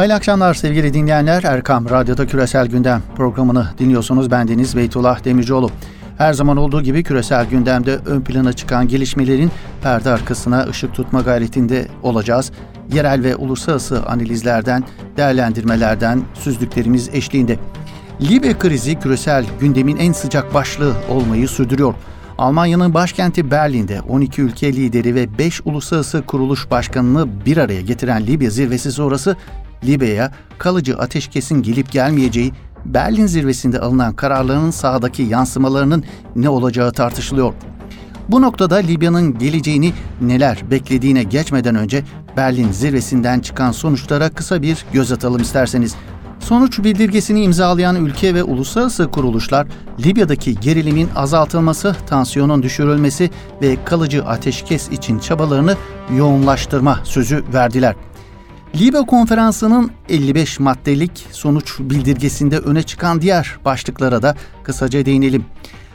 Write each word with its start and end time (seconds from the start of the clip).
Hayırlı 0.00 0.14
akşamlar 0.14 0.54
sevgili 0.54 0.94
dinleyenler. 0.94 1.42
Erkam 1.42 1.90
Radyo'da 1.90 2.26
Küresel 2.26 2.66
Gündem 2.66 3.02
programını 3.16 3.66
dinliyorsunuz. 3.78 4.30
Ben 4.30 4.48
Deniz 4.48 4.76
Beytullah 4.76 5.24
Demircioğlu. 5.24 5.70
Her 6.18 6.32
zaman 6.32 6.56
olduğu 6.56 6.82
gibi 6.82 7.02
küresel 7.02 7.46
gündemde 7.46 7.96
ön 8.06 8.20
plana 8.20 8.52
çıkan 8.52 8.88
gelişmelerin 8.88 9.50
perde 9.82 10.10
arkasına 10.10 10.64
ışık 10.64 10.94
tutma 10.94 11.20
gayretinde 11.20 11.88
olacağız. 12.02 12.52
Yerel 12.92 13.22
ve 13.22 13.36
uluslararası 13.36 14.06
analizlerden, 14.06 14.84
değerlendirmelerden 15.16 16.22
süzdüklerimiz 16.34 17.08
eşliğinde. 17.12 17.58
Libya 18.20 18.58
krizi 18.58 18.98
küresel 18.98 19.44
gündemin 19.60 19.96
en 19.96 20.12
sıcak 20.12 20.54
başlığı 20.54 20.92
olmayı 21.10 21.48
sürdürüyor. 21.48 21.94
Almanya'nın 22.38 22.94
başkenti 22.94 23.50
Berlin'de 23.50 24.00
12 24.00 24.42
ülke 24.42 24.72
lideri 24.72 25.14
ve 25.14 25.38
5 25.38 25.60
uluslararası 25.64 26.22
kuruluş 26.22 26.70
başkanını 26.70 27.44
bir 27.46 27.56
araya 27.56 27.80
getiren 27.80 28.26
Libya 28.26 28.50
zirvesi 28.50 28.92
sonrası 28.92 29.36
Libya'ya 29.84 30.32
kalıcı 30.58 30.98
ateşkesin 30.98 31.62
gelip 31.62 31.92
gelmeyeceği, 31.92 32.52
Berlin 32.84 33.26
zirvesinde 33.26 33.80
alınan 33.80 34.12
kararların 34.12 34.70
sahadaki 34.70 35.22
yansımalarının 35.22 36.04
ne 36.36 36.48
olacağı 36.48 36.92
tartışılıyor. 36.92 37.54
Bu 38.28 38.42
noktada 38.42 38.76
Libya'nın 38.76 39.38
geleceğini 39.38 39.92
neler 40.20 40.70
beklediğine 40.70 41.22
geçmeden 41.22 41.74
önce 41.74 42.04
Berlin 42.36 42.72
zirvesinden 42.72 43.40
çıkan 43.40 43.72
sonuçlara 43.72 44.30
kısa 44.30 44.62
bir 44.62 44.84
göz 44.92 45.12
atalım 45.12 45.42
isterseniz. 45.42 45.94
Sonuç 46.40 46.78
bildirgesini 46.78 47.42
imzalayan 47.42 47.96
ülke 47.96 48.34
ve 48.34 48.42
uluslararası 48.42 49.10
kuruluşlar 49.10 49.66
Libya'daki 50.04 50.60
gerilimin 50.60 51.08
azaltılması, 51.16 51.96
tansiyonun 52.06 52.62
düşürülmesi 52.62 53.30
ve 53.62 53.84
kalıcı 53.84 54.24
ateşkes 54.24 54.88
için 54.88 55.18
çabalarını 55.18 55.76
yoğunlaştırma 56.16 57.00
sözü 57.04 57.44
verdiler. 57.54 57.94
Libya 58.74 59.02
Konferansı'nın 59.02 59.90
55 60.08 60.60
maddelik 60.60 61.26
sonuç 61.32 61.80
bildirgesinde 61.80 62.58
öne 62.58 62.82
çıkan 62.82 63.22
diğer 63.22 63.56
başlıklara 63.64 64.22
da 64.22 64.34
kısaca 64.62 65.06
değinelim. 65.06 65.44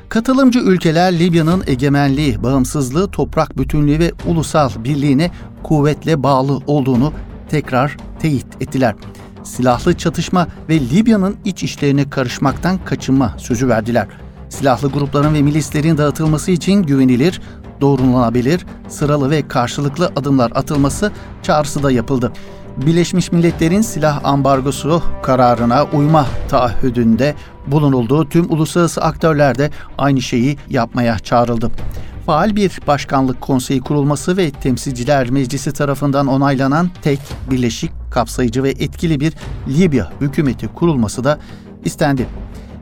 Katılımcı 0.09 0.59
ülkeler 0.59 1.19
Libya'nın 1.19 1.63
egemenliği, 1.67 2.43
bağımsızlığı, 2.43 3.11
toprak 3.11 3.57
bütünlüğü 3.57 3.99
ve 3.99 4.11
ulusal 4.25 4.69
birliğine 4.83 5.31
kuvvetle 5.63 6.23
bağlı 6.23 6.61
olduğunu 6.67 7.13
tekrar 7.49 7.97
teyit 8.19 8.47
ettiler. 8.61 8.95
Silahlı 9.43 9.97
çatışma 9.97 10.47
ve 10.69 10.79
Libya'nın 10.79 11.35
iç 11.45 11.63
işlerine 11.63 12.09
karışmaktan 12.09 12.79
kaçınma 12.85 13.35
sözü 13.37 13.67
verdiler. 13.67 14.07
Silahlı 14.49 14.91
grupların 14.91 15.33
ve 15.33 15.41
milislerin 15.41 15.97
dağıtılması 15.97 16.51
için 16.51 16.83
güvenilir, 16.83 17.41
doğrulanabilir, 17.81 18.65
sıralı 18.87 19.29
ve 19.29 19.47
karşılıklı 19.47 20.11
adımlar 20.15 20.51
atılması 20.55 21.11
çağrısı 21.43 21.83
da 21.83 21.91
yapıldı. 21.91 22.31
Birleşmiş 22.77 23.31
Milletler'in 23.31 23.81
silah 23.81 24.25
ambargosu 24.25 25.03
kararına 25.23 25.83
uyma 25.83 26.27
taahhüdünde 26.49 27.35
bulunulduğu 27.67 28.29
tüm 28.29 28.51
uluslararası 28.51 29.01
aktörler 29.01 29.57
de 29.57 29.71
aynı 29.97 30.21
şeyi 30.21 30.57
yapmaya 30.69 31.19
çağrıldı. 31.19 31.71
Faal 32.25 32.55
bir 32.55 32.79
başkanlık 32.87 33.41
konseyi 33.41 33.79
kurulması 33.79 34.37
ve 34.37 34.51
temsilciler 34.51 35.29
meclisi 35.29 35.73
tarafından 35.73 36.27
onaylanan 36.27 36.89
tek, 37.01 37.19
birleşik, 37.51 37.91
kapsayıcı 38.11 38.63
ve 38.63 38.69
etkili 38.69 39.19
bir 39.19 39.33
Libya 39.67 40.11
hükümeti 40.21 40.67
kurulması 40.67 41.23
da 41.23 41.39
istendi. 41.85 42.27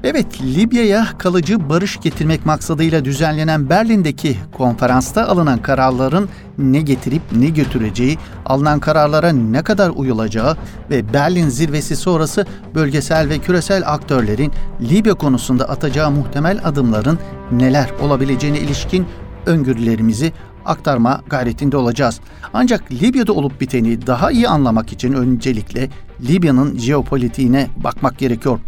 Evet, 0.05 0.41
Libya'ya 0.41 1.07
kalıcı 1.17 1.69
barış 1.69 1.99
getirmek 2.01 2.45
maksadıyla 2.45 3.05
düzenlenen 3.05 3.69
Berlin'deki 3.69 4.37
konferansta 4.51 5.27
alınan 5.27 5.61
kararların 5.61 6.29
ne 6.57 6.81
getirip 6.81 7.21
ne 7.35 7.49
götüreceği, 7.49 8.17
alınan 8.45 8.79
kararlara 8.79 9.29
ne 9.29 9.63
kadar 9.63 9.91
uyulacağı 9.95 10.57
ve 10.89 11.13
Berlin 11.13 11.49
zirvesi 11.49 11.95
sonrası 11.95 12.45
bölgesel 12.75 13.29
ve 13.29 13.39
küresel 13.39 13.83
aktörlerin 13.85 14.51
Libya 14.81 15.13
konusunda 15.13 15.69
atacağı 15.69 16.11
muhtemel 16.11 16.59
adımların 16.63 17.19
neler 17.51 17.89
olabileceğine 18.01 18.59
ilişkin 18.59 19.05
öngörülerimizi 19.45 20.33
aktarma 20.65 21.21
gayretinde 21.29 21.77
olacağız. 21.77 22.19
Ancak 22.53 22.91
Libya'da 22.91 23.33
olup 23.33 23.61
biteni 23.61 24.07
daha 24.07 24.31
iyi 24.31 24.47
anlamak 24.47 24.93
için 24.93 25.13
öncelikle 25.13 25.89
Libya'nın 26.21 26.77
jeopolitiğine 26.77 27.67
bakmak 27.83 28.17
gerekiyor. 28.17 28.59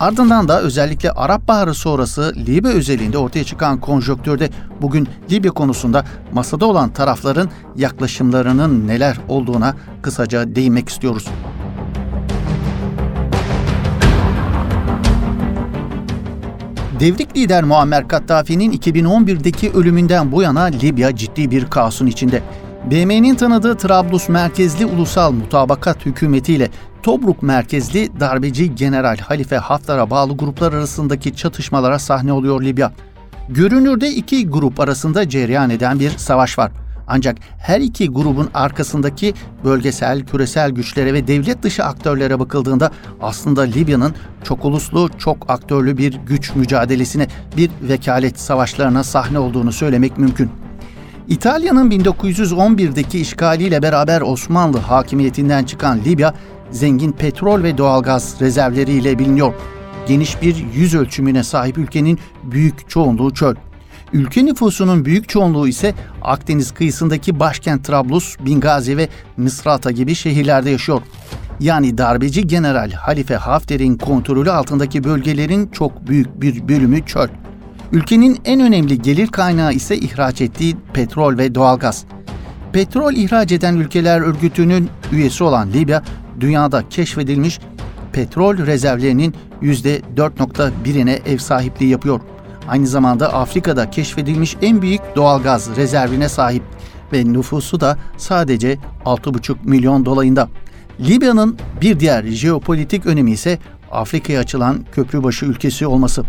Ardından 0.00 0.48
da 0.48 0.60
özellikle 0.60 1.10
Arap 1.10 1.48
Baharı 1.48 1.74
sonrası 1.74 2.34
Libya 2.46 2.72
özelinde 2.72 3.18
ortaya 3.18 3.44
çıkan 3.44 3.80
konjonktürde 3.80 4.50
bugün 4.82 5.08
Libya 5.30 5.50
konusunda 5.50 6.04
masada 6.32 6.66
olan 6.66 6.92
tarafların 6.92 7.50
yaklaşımlarının 7.76 8.88
neler 8.88 9.16
olduğuna 9.28 9.74
kısaca 10.02 10.54
değinmek 10.54 10.88
istiyoruz. 10.88 11.26
Devrik 17.00 17.36
lider 17.36 17.64
Muammer 17.64 18.08
Kaddafi'nin 18.08 18.72
2011'deki 18.72 19.70
ölümünden 19.72 20.32
bu 20.32 20.42
yana 20.42 20.62
Libya 20.62 21.16
ciddi 21.16 21.50
bir 21.50 21.64
kaosun 21.64 22.06
içinde. 22.06 22.42
BM'nin 22.90 23.34
tanıdığı 23.34 23.76
Trablus 23.76 24.28
merkezli 24.28 24.86
ulusal 24.86 25.32
mutabakat 25.32 26.06
hükümetiyle 26.06 26.70
Tobruk 27.02 27.42
merkezli 27.42 28.20
darbeci 28.20 28.74
General 28.74 29.16
Halife 29.18 29.56
Haftar'a 29.56 30.10
bağlı 30.10 30.36
gruplar 30.36 30.72
arasındaki 30.72 31.36
çatışmalara 31.36 31.98
sahne 31.98 32.32
oluyor 32.32 32.62
Libya. 32.62 32.92
Görünürde 33.48 34.08
iki 34.08 34.48
grup 34.48 34.80
arasında 34.80 35.28
cereyan 35.28 35.70
eden 35.70 36.00
bir 36.00 36.10
savaş 36.10 36.58
var. 36.58 36.72
Ancak 37.06 37.36
her 37.58 37.80
iki 37.80 38.08
grubun 38.08 38.50
arkasındaki 38.54 39.34
bölgesel, 39.64 40.26
küresel 40.26 40.70
güçlere 40.70 41.14
ve 41.14 41.26
devlet 41.26 41.62
dışı 41.62 41.84
aktörlere 41.84 42.38
bakıldığında 42.38 42.90
aslında 43.20 43.62
Libya'nın 43.62 44.14
çok 44.44 44.64
uluslu, 44.64 45.10
çok 45.18 45.50
aktörlü 45.50 45.98
bir 45.98 46.14
güç 46.26 46.54
mücadelesine, 46.54 47.26
bir 47.56 47.70
vekalet 47.82 48.40
savaşlarına 48.40 49.04
sahne 49.04 49.38
olduğunu 49.38 49.72
söylemek 49.72 50.18
mümkün. 50.18 50.50
İtalya'nın 51.30 51.90
1911'deki 51.90 53.20
işgaliyle 53.20 53.82
beraber 53.82 54.20
Osmanlı 54.20 54.78
hakimiyetinden 54.78 55.64
çıkan 55.64 56.00
Libya, 56.04 56.34
zengin 56.70 57.12
petrol 57.12 57.62
ve 57.62 57.78
doğalgaz 57.78 58.40
rezervleriyle 58.40 59.18
biliniyor. 59.18 59.54
Geniş 60.08 60.42
bir 60.42 60.64
yüz 60.74 60.94
ölçümüne 60.94 61.42
sahip 61.42 61.78
ülkenin 61.78 62.18
büyük 62.42 62.90
çoğunluğu 62.90 63.34
çöl. 63.34 63.54
Ülke 64.12 64.44
nüfusunun 64.44 65.04
büyük 65.04 65.28
çoğunluğu 65.28 65.68
ise 65.68 65.94
Akdeniz 66.22 66.74
kıyısındaki 66.74 67.40
başkent 67.40 67.84
Trablus, 67.84 68.36
Bingazi 68.40 68.96
ve 68.96 69.08
Misrata 69.36 69.90
gibi 69.90 70.14
şehirlerde 70.14 70.70
yaşıyor. 70.70 71.02
Yani 71.60 71.98
darbeci 71.98 72.46
General 72.46 72.90
Halife 72.90 73.36
Hafter'in 73.36 73.96
kontrolü 73.96 74.50
altındaki 74.50 75.04
bölgelerin 75.04 75.66
çok 75.66 76.06
büyük 76.06 76.40
bir 76.40 76.68
bölümü 76.68 77.06
çöl. 77.06 77.28
Ülkenin 77.92 78.38
en 78.44 78.60
önemli 78.60 79.02
gelir 79.02 79.26
kaynağı 79.26 79.72
ise 79.72 79.96
ihraç 79.96 80.40
ettiği 80.40 80.76
petrol 80.92 81.38
ve 81.38 81.54
doğalgaz. 81.54 82.04
Petrol 82.72 83.12
ihraç 83.14 83.52
eden 83.52 83.76
ülkeler 83.76 84.20
örgütünün 84.20 84.90
üyesi 85.12 85.44
olan 85.44 85.72
Libya, 85.72 86.02
dünyada 86.40 86.88
keşfedilmiş 86.88 87.60
petrol 88.12 88.58
rezervlerinin 88.58 89.34
%4.1'ine 89.62 91.28
ev 91.28 91.38
sahipliği 91.38 91.88
yapıyor. 91.88 92.20
Aynı 92.68 92.86
zamanda 92.86 93.34
Afrika'da 93.34 93.90
keşfedilmiş 93.90 94.56
en 94.62 94.82
büyük 94.82 95.00
doğalgaz 95.16 95.76
rezervine 95.76 96.28
sahip 96.28 96.62
ve 97.12 97.32
nüfusu 97.32 97.80
da 97.80 97.98
sadece 98.16 98.78
6,5 99.04 99.56
milyon 99.64 100.04
dolayında. 100.04 100.48
Libya'nın 101.00 101.58
bir 101.80 102.00
diğer 102.00 102.24
jeopolitik 102.24 103.06
önemi 103.06 103.30
ise 103.30 103.58
Afrika'ya 103.90 104.40
açılan 104.40 104.78
köprübaşı 104.92 105.46
ülkesi 105.46 105.86
olması. 105.86 106.24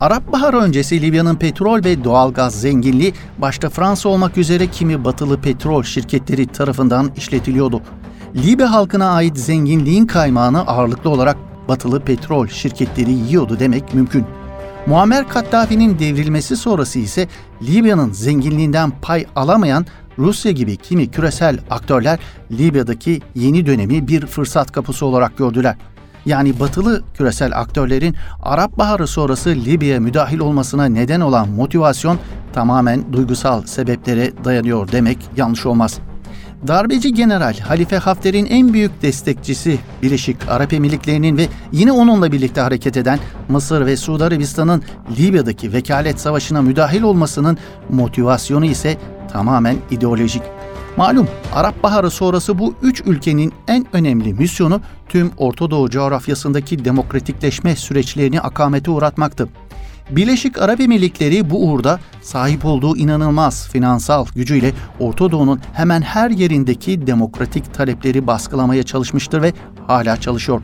Arap 0.00 0.32
Baharı 0.32 0.58
öncesi 0.58 1.02
Libya'nın 1.02 1.36
petrol 1.36 1.84
ve 1.84 2.04
doğalgaz 2.04 2.60
zenginliği 2.60 3.14
başta 3.38 3.70
Fransa 3.70 4.08
olmak 4.08 4.38
üzere 4.38 4.66
kimi 4.66 5.04
batılı 5.04 5.40
petrol 5.40 5.82
şirketleri 5.82 6.46
tarafından 6.46 7.10
işletiliyordu. 7.16 7.82
Libya 8.34 8.72
halkına 8.72 9.10
ait 9.10 9.38
zenginliğin 9.38 10.06
kaymağını 10.06 10.60
ağırlıklı 10.66 11.10
olarak 11.10 11.36
batılı 11.68 12.00
petrol 12.00 12.46
şirketleri 12.46 13.12
yiyordu 13.12 13.58
demek 13.58 13.94
mümkün. 13.94 14.24
Muammer 14.86 15.28
Kaddafi'nin 15.28 15.98
devrilmesi 15.98 16.56
sonrası 16.56 16.98
ise 16.98 17.28
Libya'nın 17.62 18.12
zenginliğinden 18.12 18.92
pay 19.02 19.26
alamayan 19.36 19.86
Rusya 20.18 20.52
gibi 20.52 20.76
kimi 20.76 21.10
küresel 21.10 21.58
aktörler 21.70 22.18
Libya'daki 22.50 23.22
yeni 23.34 23.66
dönemi 23.66 24.08
bir 24.08 24.26
fırsat 24.26 24.72
kapısı 24.72 25.06
olarak 25.06 25.38
gördüler 25.38 25.76
yani 26.26 26.60
batılı 26.60 27.02
küresel 27.14 27.58
aktörlerin 27.58 28.16
Arap 28.42 28.78
Baharı 28.78 29.06
sonrası 29.06 29.50
Libya'ya 29.50 30.00
müdahil 30.00 30.38
olmasına 30.38 30.84
neden 30.84 31.20
olan 31.20 31.48
motivasyon 31.48 32.18
tamamen 32.52 33.12
duygusal 33.12 33.62
sebeplere 33.62 34.32
dayanıyor 34.44 34.92
demek 34.92 35.18
yanlış 35.36 35.66
olmaz. 35.66 36.00
Darbeci 36.66 37.14
General 37.14 37.58
Halife 37.58 37.96
Hafter'in 37.98 38.46
en 38.46 38.72
büyük 38.72 39.02
destekçisi 39.02 39.78
Birleşik 40.02 40.36
Arap 40.48 40.72
Emirlikleri'nin 40.72 41.36
ve 41.36 41.46
yine 41.72 41.92
onunla 41.92 42.32
birlikte 42.32 42.60
hareket 42.60 42.96
eden 42.96 43.18
Mısır 43.48 43.86
ve 43.86 43.96
Suudi 43.96 44.24
Arabistan'ın 44.24 44.82
Libya'daki 45.18 45.72
vekalet 45.72 46.20
savaşına 46.20 46.62
müdahil 46.62 47.02
olmasının 47.02 47.58
motivasyonu 47.90 48.64
ise 48.64 48.96
tamamen 49.32 49.76
ideolojik. 49.90 50.42
Malum 50.96 51.28
Arap 51.54 51.82
Baharı 51.82 52.10
sonrası 52.10 52.58
bu 52.58 52.74
üç 52.82 53.02
ülkenin 53.06 53.52
en 53.68 53.86
önemli 53.92 54.34
misyonu 54.34 54.80
tüm 55.08 55.30
Orta 55.36 55.70
Doğu 55.70 55.90
coğrafyasındaki 55.90 56.84
demokratikleşme 56.84 57.76
süreçlerini 57.76 58.40
akamete 58.40 58.90
uğratmaktı. 58.90 59.48
Birleşik 60.10 60.58
Arap 60.58 60.80
Emirlikleri 60.80 61.50
bu 61.50 61.68
uğurda 61.68 62.00
sahip 62.22 62.64
olduğu 62.64 62.96
inanılmaz 62.96 63.68
finansal 63.68 64.26
gücüyle 64.34 64.72
Orta 65.00 65.30
Doğu'nun 65.30 65.60
hemen 65.72 66.02
her 66.02 66.30
yerindeki 66.30 67.06
demokratik 67.06 67.74
talepleri 67.74 68.26
baskılamaya 68.26 68.82
çalışmıştır 68.82 69.42
ve 69.42 69.52
hala 69.86 70.20
çalışıyor. 70.20 70.62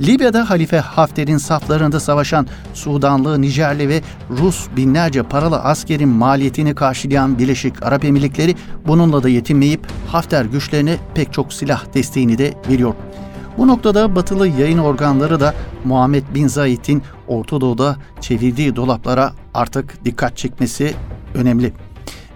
Libya'da 0.00 0.50
Halife 0.50 0.78
Hafter'in 0.78 1.36
saflarında 1.36 2.00
savaşan 2.00 2.46
Sudanlı, 2.74 3.42
Nijerli 3.42 3.88
ve 3.88 4.00
Rus 4.30 4.66
binlerce 4.76 5.22
paralı 5.22 5.60
askerin 5.60 6.08
maliyetini 6.08 6.74
karşılayan 6.74 7.38
Birleşik 7.38 7.82
Arap 7.82 8.04
Emirlikleri 8.04 8.54
bununla 8.86 9.22
da 9.22 9.28
yetinmeyip 9.28 9.86
Hafter 10.08 10.44
güçlerine 10.44 10.96
pek 11.14 11.32
çok 11.32 11.52
silah 11.52 11.94
desteğini 11.94 12.38
de 12.38 12.54
veriyor. 12.70 12.94
Bu 13.58 13.68
noktada 13.68 14.16
batılı 14.16 14.48
yayın 14.48 14.78
organları 14.78 15.40
da 15.40 15.54
Muhammed 15.84 16.24
Bin 16.34 16.48
Zayed'in 16.48 17.02
Orta 17.28 17.60
Doğu'da 17.60 17.96
çevirdiği 18.20 18.76
dolaplara 18.76 19.32
artık 19.54 20.04
dikkat 20.04 20.36
çekmesi 20.36 20.94
önemli. 21.34 21.72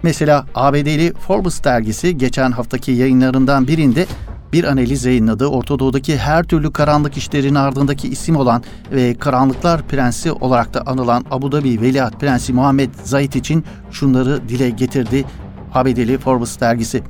Mesela 0.03 0.45
ABD'li 0.55 1.13
Forbes 1.13 1.63
dergisi 1.63 2.17
geçen 2.17 2.51
haftaki 2.51 2.91
yayınlarından 2.91 3.67
birinde 3.67 4.05
bir 4.53 4.63
analiz 4.63 5.05
yayınladı. 5.05 5.47
Orta 5.47 5.79
Doğu'daki 5.79 6.17
her 6.17 6.43
türlü 6.43 6.73
karanlık 6.73 7.17
işlerin 7.17 7.55
ardındaki 7.55 8.07
isim 8.07 8.35
olan 8.35 8.63
ve 8.91 9.15
karanlıklar 9.15 9.87
prensi 9.87 10.31
olarak 10.31 10.73
da 10.73 10.81
anılan 10.85 11.25
Abu 11.31 11.51
Dhabi 11.51 11.81
Veliaht 11.81 12.19
Prensi 12.19 12.53
Muhammed 12.53 12.89
Zayed 13.03 13.33
için 13.33 13.65
şunları 13.91 14.49
dile 14.49 14.69
getirdi 14.69 15.25
ABD'li 15.73 16.17
Forbes 16.17 16.59
dergisi. 16.59 17.03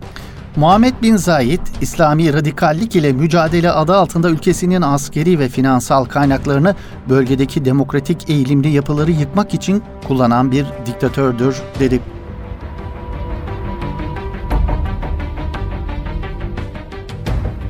Muhammed 0.56 0.94
Bin 1.02 1.16
Zayed, 1.16 1.60
İslami 1.82 2.34
radikallik 2.34 2.96
ile 2.96 3.14
mücadele 3.14 3.72
adı 3.72 3.96
altında 3.96 4.30
ülkesinin 4.30 4.82
askeri 4.82 5.40
ve 5.40 5.50
finansal 5.50 6.06
kaynaklarını 6.06 6.76
bölgedeki 7.10 7.66
demokratik 7.66 8.30
eğilimli 8.30 8.70
yapıları 8.70 9.12
yıkmak 9.12 9.54
için 9.54 9.84
kullanan 10.08 10.52
bir 10.52 10.66
diktatördür, 10.86 11.62
dedi. 11.80 12.02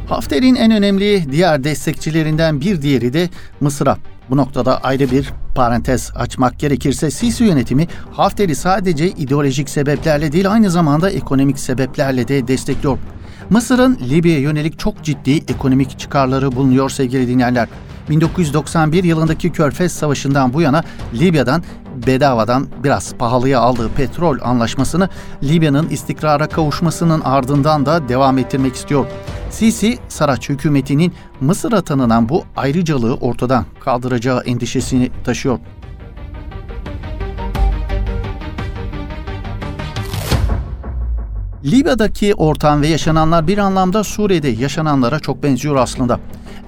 Hafter'in 0.07 0.55
en 0.55 0.71
önemli 0.71 1.31
diğer 1.31 1.63
destekçilerinden 1.63 2.61
bir 2.61 2.81
diğeri 2.81 3.13
de 3.13 3.29
Mısır'a. 3.61 3.97
Bu 4.29 4.37
noktada 4.37 4.83
ayrı 4.83 5.11
bir 5.11 5.29
parantez 5.55 6.11
açmak 6.15 6.59
gerekirse 6.59 7.11
Sisi 7.11 7.43
yönetimi 7.43 7.87
Hafter'i 8.11 8.55
sadece 8.55 9.07
ideolojik 9.07 9.69
sebeplerle 9.69 10.31
değil 10.31 10.51
aynı 10.51 10.71
zamanda 10.71 11.09
ekonomik 11.09 11.59
sebeplerle 11.59 12.27
de 12.27 12.47
destekliyor. 12.47 12.97
Mısır'ın 13.49 13.99
Libya'ya 14.09 14.39
yönelik 14.39 14.79
çok 14.79 15.03
ciddi 15.03 15.31
ekonomik 15.31 15.99
çıkarları 15.99 16.51
bulunuyor 16.51 16.89
sevgili 16.89 17.27
dinleyenler. 17.27 17.67
1991 18.09 19.03
yılındaki 19.03 19.51
Körfez 19.51 19.91
Savaşı'ndan 19.91 20.53
bu 20.53 20.61
yana 20.61 20.83
Libya'dan 21.13 21.63
bedavadan 22.07 22.67
biraz 22.83 23.13
pahalıya 23.15 23.59
aldığı 23.59 23.89
petrol 23.89 24.37
anlaşmasını 24.41 25.09
Libya'nın 25.43 25.89
istikrara 25.89 26.47
kavuşmasının 26.47 27.21
ardından 27.21 27.85
da 27.85 28.09
devam 28.09 28.37
ettirmek 28.37 28.75
istiyor. 28.75 29.05
Sisi, 29.49 29.97
Saraç 30.07 30.49
hükümetinin 30.49 31.13
Mısır'a 31.41 31.81
tanınan 31.81 32.29
bu 32.29 32.43
ayrıcalığı 32.55 33.15
ortadan 33.15 33.65
kaldıracağı 33.79 34.41
endişesini 34.41 35.11
taşıyor. 35.23 35.59
Libya'daki 41.65 42.35
ortam 42.35 42.81
ve 42.81 42.87
yaşananlar 42.87 43.47
bir 43.47 43.57
anlamda 43.57 44.03
Suriye'de 44.03 44.47
yaşananlara 44.47 45.19
çok 45.19 45.43
benziyor 45.43 45.75
aslında. 45.75 46.19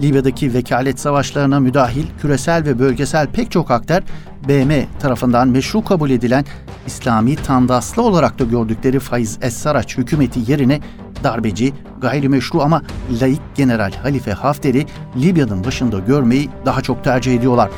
Libya'daki 0.01 0.53
vekalet 0.53 0.99
savaşlarına 0.99 1.59
müdahil 1.59 2.05
küresel 2.21 2.65
ve 2.65 2.79
bölgesel 2.79 3.27
pek 3.27 3.51
çok 3.51 3.71
aktör 3.71 4.01
BM 4.47 4.85
tarafından 4.99 5.47
meşru 5.47 5.83
kabul 5.83 6.09
edilen 6.09 6.45
İslami 6.87 7.35
tandaslı 7.35 8.01
olarak 8.01 8.39
da 8.39 8.43
gördükleri 8.43 8.99
Faiz 8.99 9.37
Es-Saraç 9.41 9.97
hükümeti 9.97 10.51
yerine 10.51 10.79
darbeci, 11.23 11.73
gayrimeşru 12.01 12.61
ama 12.61 12.83
laik 13.21 13.41
General 13.55 13.91
Halife 14.03 14.31
Hafter'i 14.31 14.85
Libya'nın 15.17 15.63
başında 15.63 15.99
görmeyi 15.99 16.49
daha 16.65 16.81
çok 16.81 17.03
tercih 17.03 17.35
ediyorlar. 17.35 17.69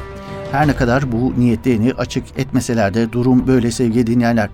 Her 0.51 0.67
ne 0.67 0.75
kadar 0.75 1.11
bu 1.11 1.33
niyetlerini 1.37 1.93
açık 1.97 2.23
etmeseler 2.37 2.93
de 2.93 3.11
durum 3.11 3.47
böyle 3.47 3.71
sevgili 3.71 4.07
dinleyenler. 4.07 4.49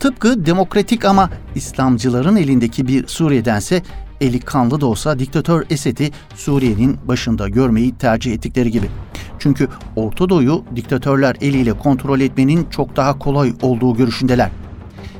Tıpkı 0.00 0.46
demokratik 0.46 1.04
ama 1.04 1.30
İslamcıların 1.54 2.36
elindeki 2.36 2.88
bir 2.88 3.06
Suriye'dense 3.06 3.82
eli 4.20 4.40
kanlı 4.40 4.80
da 4.80 4.86
olsa 4.86 5.18
diktatör 5.18 5.64
Esed'i 5.70 6.10
Suriye'nin 6.34 6.98
başında 7.08 7.48
görmeyi 7.48 7.94
tercih 7.94 8.32
ettikleri 8.32 8.70
gibi. 8.70 8.90
Çünkü 9.38 9.68
Orta 9.96 10.28
Doğu'yu 10.28 10.64
diktatörler 10.76 11.36
eliyle 11.40 11.72
kontrol 11.72 12.20
etmenin 12.20 12.66
çok 12.70 12.96
daha 12.96 13.18
kolay 13.18 13.52
olduğu 13.62 13.96
görüşündeler. 13.96 14.50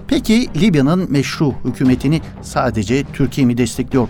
Peki 0.09 0.49
Libya'nın 0.61 1.13
meşru 1.13 1.53
hükümetini 1.65 2.21
sadece 2.43 3.05
Türkiye 3.13 3.47
mi 3.47 3.59
destekliyor? 3.59 4.09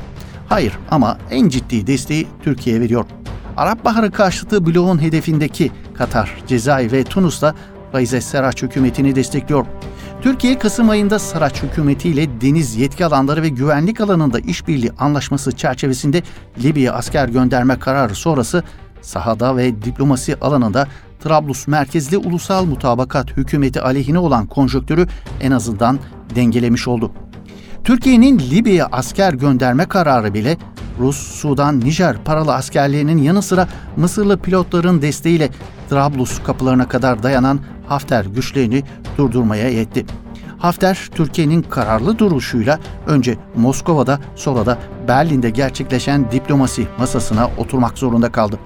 Hayır 0.49 0.79
ama 0.91 1.19
en 1.31 1.49
ciddi 1.49 1.87
desteği 1.87 2.27
Türkiye 2.43 2.81
veriyor. 2.81 3.05
Arap 3.57 3.85
Baharı 3.85 4.11
karşıtı 4.11 4.67
bloğun 4.67 5.03
hedefindeki 5.03 5.71
Katar, 5.95 6.43
Cezayir 6.47 6.93
ve 6.93 7.05
Tunus'ta 7.05 7.55
Faiz 7.93 8.11
Serraç 8.11 8.63
hükümetini 8.63 9.15
destekliyor. 9.15 9.67
Türkiye 10.23 10.59
Kasım 10.59 10.91
ayında 10.91 11.19
Saraç 11.19 11.63
hükümetiyle 11.63 12.41
deniz 12.41 12.77
yetki 12.77 13.07
alanları 13.07 13.43
ve 13.43 13.49
güvenlik 13.49 14.01
alanında 14.01 14.39
işbirliği 14.39 14.93
anlaşması 14.99 15.53
çerçevesinde 15.53 16.23
Libya 16.63 16.93
asker 16.93 17.29
gönderme 17.29 17.79
kararı 17.79 18.15
sonrası 18.15 18.63
sahada 19.01 19.57
ve 19.57 19.83
diplomasi 19.83 20.37
alanında 20.37 20.89
Trablus 21.25 21.69
merkezli 21.69 22.19
ulusal 22.19 22.65
mutabakat 22.65 23.37
hükümeti 23.37 23.81
aleyhine 23.81 24.19
olan 24.19 24.47
konjöktürü 24.47 25.07
en 25.41 25.51
azından 25.51 25.99
dengelemiş 26.35 26.89
oldu. 26.89 27.13
Türkiye'nin 27.85 28.39
Libya'ya 28.39 28.89
asker 28.93 29.33
gönderme 29.33 29.87
kararı 29.87 30.35
bile 30.35 30.57
Rus, 30.99 31.17
Sudan, 31.17 31.81
Nijer 31.81 32.25
paralı 32.25 32.55
askerlerinin 32.55 33.19
yanı 33.19 33.43
sıra 33.43 33.69
Mısırlı 33.97 34.39
pilotların 34.39 35.03
desteğiyle 35.03 35.49
Trablus 35.91 36.43
kapılarına 36.43 36.89
kadar 36.89 37.23
dayanan 37.23 37.61
Hafter 37.87 38.25
güçlerini 38.25 38.83
durdurmaya 39.19 39.69
yetti. 39.69 40.07
Hafter, 40.59 41.09
Türkiye'nin 41.15 41.63
kararlı 41.63 42.19
duruşuyla 42.19 42.79
önce 43.07 43.37
Moskova'da 43.57 44.19
sonra 44.37 44.67
da 44.67 44.79
Berlin'de 45.09 45.51
gerçekleşen 45.51 46.31
diplomasi 46.31 46.87
masasına 46.99 47.51
oturmak 47.59 47.99
zorunda 47.99 48.33
kaldı. 48.33 48.59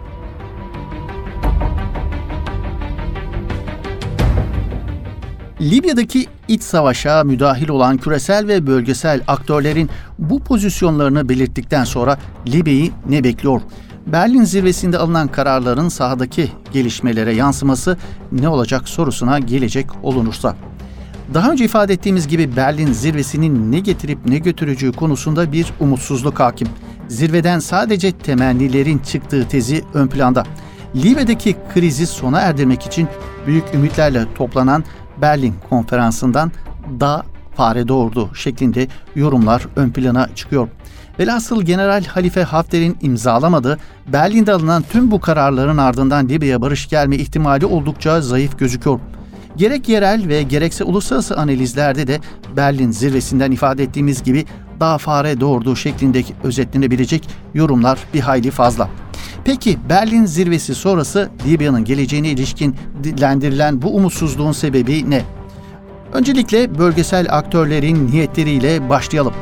Libya'daki 5.65 6.27
iç 6.49 6.63
savaşa 6.63 7.25
müdahil 7.25 7.69
olan 7.69 7.97
küresel 7.97 8.49
ve 8.49 8.67
bölgesel 8.67 9.21
aktörlerin 9.27 9.91
bu 10.19 10.41
pozisyonlarını 10.41 11.29
belirttikten 11.29 11.85
sonra 11.85 12.19
Libya'yı 12.47 12.91
ne 13.09 13.25
bekliyor? 13.25 13.61
Berlin 14.07 14.45
zirvesinde 14.45 14.99
alınan 14.99 15.29
kararların 15.29 15.89
sahadaki 15.89 16.49
gelişmelere 16.73 17.35
yansıması 17.35 17.97
ne 18.33 18.49
olacak 18.49 18.89
sorusuna 18.89 19.39
gelecek 19.39 19.87
olunursa. 20.03 20.57
Daha 21.35 21.51
önce 21.51 21.65
ifade 21.65 21.93
ettiğimiz 21.93 22.29
gibi 22.29 22.57
Berlin 22.57 22.93
zirvesinin 22.93 23.73
ne 23.73 23.81
getirip 23.81 24.19
ne 24.27 24.39
götüreceği 24.39 24.93
konusunda 24.93 25.53
bir 25.53 25.67
umutsuzluk 25.81 26.41
hakim. 26.41 26.69
Zirveden 27.09 27.59
sadece 27.59 28.13
temennilerin 28.13 28.99
çıktığı 28.99 29.49
tezi 29.49 29.85
ön 29.95 30.09
planda. 30.09 30.45
Libya'daki 30.97 31.57
krizi 31.75 32.07
sona 32.07 32.41
erdirmek 32.41 32.87
için 32.87 33.09
büyük 33.47 33.65
ümitlerle 33.75 34.25
toplanan 34.35 34.85
Berlin 35.21 35.55
konferansından 35.71 36.53
da 37.01 37.23
fare 37.57 37.89
doğurdu 37.89 38.31
şeklinde 38.35 38.89
yorumlar 39.15 39.67
ön 39.77 39.91
plana 39.91 40.29
çıkıyor. 40.35 40.69
Velhasıl 41.19 41.63
General 41.63 42.05
Halife 42.05 42.43
Hafter'in 42.43 42.97
imzalamadığı 43.01 43.79
Berlin'de 44.13 44.53
alınan 44.53 44.85
tüm 44.93 45.11
bu 45.11 45.21
kararların 45.21 45.77
ardından 45.77 46.29
Libya'ya 46.29 46.63
barış 46.63 46.89
gelme 46.89 47.17
ihtimali 47.17 47.67
oldukça 47.67 48.21
zayıf 48.21 48.59
gözüküyor. 48.59 49.01
Gerek 49.57 49.89
yerel 49.89 50.29
ve 50.29 50.43
gerekse 50.43 50.85
uluslararası 50.85 51.37
analizlerde 51.37 52.07
de 52.07 52.21
Berlin 52.57 52.91
zirvesinden 52.91 53.53
ifade 53.53 53.83
ettiğimiz 53.83 54.23
gibi 54.23 54.45
daha 54.81 54.99
fare 54.99 55.41
doğurduğu 55.41 55.77
şeklinde 55.77 56.23
özetlenebilecek 56.45 57.29
yorumlar 57.55 57.99
bir 58.15 58.21
hayli 58.21 58.51
fazla. 58.51 58.89
Peki 59.45 59.79
Berlin 59.89 60.25
zirvesi 60.25 60.75
sonrası 60.75 61.31
Libya'nın 61.47 61.85
geleceğine 61.85 62.29
ilişkin 62.29 62.77
dillendirilen 63.05 63.83
bu 63.83 63.97
umutsuzluğun 63.97 64.53
sebebi 64.53 65.11
ne? 65.11 65.23
Öncelikle 66.13 66.79
bölgesel 66.79 67.27
aktörlerin 67.31 68.09
niyetleriyle 68.09 68.89
başlayalım. 68.89 69.35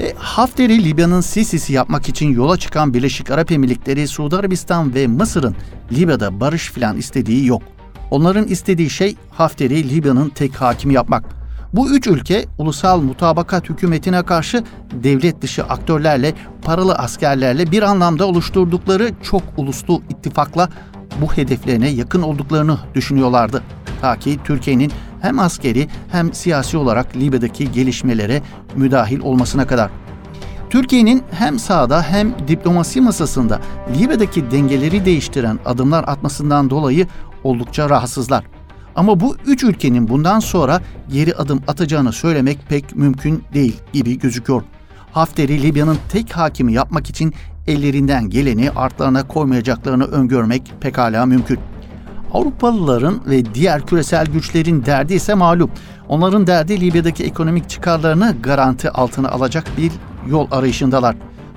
E, 0.00 0.12
Hafter'i 0.16 0.84
Libya'nın 0.84 1.20
Sisi'si 1.20 1.72
yapmak 1.72 2.08
için 2.08 2.34
yola 2.34 2.56
çıkan 2.56 2.94
Birleşik 2.94 3.30
Arap 3.30 3.52
Emirlikleri, 3.52 4.08
Suudi 4.08 4.36
Arabistan 4.36 4.94
ve 4.94 5.06
Mısır'ın 5.06 5.56
Libya'da 5.92 6.40
barış 6.40 6.70
filan 6.70 6.96
istediği 6.96 7.46
yok. 7.46 7.62
Onların 8.10 8.46
istediği 8.46 8.90
şey 8.90 9.16
Hafter'i 9.30 9.88
Libya'nın 9.90 10.28
tek 10.28 10.54
hakimi 10.54 10.94
yapmak. 10.94 11.43
Bu 11.76 11.90
üç 11.90 12.06
ülke 12.06 12.44
ulusal 12.58 13.00
mutabakat 13.00 13.68
hükümetine 13.70 14.22
karşı 14.22 14.64
devlet 14.92 15.42
dışı 15.42 15.64
aktörlerle, 15.64 16.34
paralı 16.62 16.94
askerlerle 16.94 17.70
bir 17.70 17.82
anlamda 17.82 18.26
oluşturdukları 18.26 19.10
çok 19.22 19.42
uluslu 19.56 20.02
ittifakla 20.10 20.68
bu 21.20 21.32
hedeflerine 21.32 21.88
yakın 21.88 22.22
olduklarını 22.22 22.78
düşünüyorlardı. 22.94 23.62
Ta 24.00 24.18
ki 24.18 24.38
Türkiye'nin 24.44 24.92
hem 25.20 25.38
askeri 25.38 25.88
hem 26.12 26.32
siyasi 26.32 26.76
olarak 26.76 27.16
Libya'daki 27.16 27.72
gelişmelere 27.72 28.42
müdahil 28.76 29.20
olmasına 29.20 29.66
kadar. 29.66 29.90
Türkiye'nin 30.70 31.22
hem 31.30 31.58
sahada 31.58 32.02
hem 32.02 32.34
diplomasi 32.48 33.00
masasında 33.00 33.60
Libya'daki 33.96 34.50
dengeleri 34.50 35.04
değiştiren 35.04 35.58
adımlar 35.64 36.04
atmasından 36.06 36.70
dolayı 36.70 37.06
oldukça 37.44 37.90
rahatsızlar. 37.90 38.53
Ama 38.96 39.20
bu 39.20 39.36
üç 39.46 39.64
ülkenin 39.64 40.08
bundan 40.08 40.40
sonra 40.40 40.80
geri 41.12 41.34
adım 41.34 41.62
atacağını 41.68 42.12
söylemek 42.12 42.58
pek 42.68 42.96
mümkün 42.96 43.44
değil 43.54 43.76
gibi 43.92 44.18
gözüküyor. 44.18 44.62
Hafter'i 45.12 45.62
Libya'nın 45.62 45.98
tek 46.08 46.32
hakimi 46.32 46.72
yapmak 46.72 47.10
için 47.10 47.34
ellerinden 47.66 48.30
geleni 48.30 48.70
artlarına 48.70 49.26
koymayacaklarını 49.26 50.04
öngörmek 50.04 50.72
pekala 50.80 51.26
mümkün. 51.26 51.58
Avrupalıların 52.32 53.20
ve 53.26 53.54
diğer 53.54 53.86
küresel 53.86 54.26
güçlerin 54.26 54.84
derdi 54.84 55.14
ise 55.14 55.34
malum. 55.34 55.70
Onların 56.08 56.46
derdi 56.46 56.80
Libya'daki 56.80 57.24
ekonomik 57.24 57.70
çıkarlarını 57.70 58.36
garanti 58.42 58.90
altına 58.90 59.28
alacak 59.28 59.64
bir 59.78 59.92
yol 60.30 60.48
arayışındalar. 60.50 61.16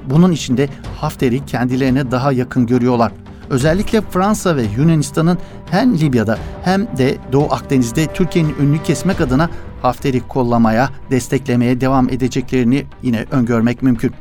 Bunun 0.10 0.32
içinde 0.32 0.70
Hafter'i 0.98 1.46
kendilerine 1.46 2.12
daha 2.12 2.32
yakın 2.32 2.66
görüyorlar. 2.66 3.12
Özellikle 3.50 4.02
Fransa 4.02 4.56
ve 4.56 4.64
Yunanistan'ın 4.78 5.38
hem 5.72 5.98
Libya'da 5.98 6.38
hem 6.64 6.98
de 6.98 7.18
Doğu 7.32 7.54
Akdeniz'de 7.54 8.08
Türkiye'nin 8.08 8.56
önünü 8.56 8.84
kesmek 8.84 9.22
adına 9.22 9.50
Hafter'i 9.82 10.28
kollamaya, 10.28 10.90
desteklemeye 11.12 11.82
devam 11.82 12.10
edeceklerini 12.10 12.86
yine 13.04 13.26
öngörmek 13.32 13.82
mümkün. 13.84 14.12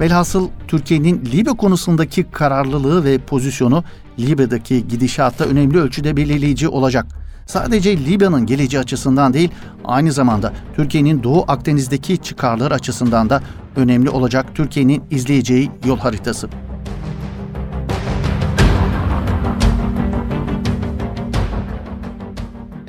Velhasıl 0.00 0.48
Türkiye'nin 0.68 1.24
Libya 1.32 1.52
konusundaki 1.52 2.24
kararlılığı 2.24 3.04
ve 3.04 3.18
pozisyonu 3.18 3.84
Libya'daki 4.18 4.88
gidişatta 4.88 5.44
önemli 5.44 5.78
ölçüde 5.80 6.16
belirleyici 6.16 6.68
olacak. 6.68 7.06
Sadece 7.46 7.96
Libya'nın 7.96 8.46
geleceği 8.46 8.80
açısından 8.80 9.34
değil, 9.34 9.50
aynı 9.84 10.12
zamanda 10.12 10.52
Türkiye'nin 10.76 11.22
Doğu 11.22 11.44
Akdeniz'deki 11.48 12.18
çıkarlar 12.18 12.70
açısından 12.72 13.30
da 13.30 13.42
önemli 13.76 14.10
olacak 14.10 14.46
Türkiye'nin 14.54 15.02
izleyeceği 15.10 15.70
yol 15.84 15.98
haritası. 15.98 16.48